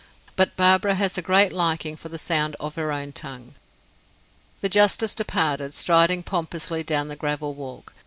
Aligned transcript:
"But 0.35 0.55
Barbara 0.55 0.95
has 0.95 1.15
a 1.15 1.21
great 1.21 1.53
liking 1.53 1.95
for 1.95 2.09
the 2.09 2.17
sound 2.17 2.55
of 2.59 2.73
her 2.73 2.91
own 2.91 3.11
tongue." 3.13 3.53
The 4.61 4.67
justice 4.67 5.13
departed, 5.13 5.75
striding 5.75 6.23
pompously 6.23 6.81
down 6.83 7.07
the 7.07 7.15
gravel 7.15 7.53
walk. 7.53 7.93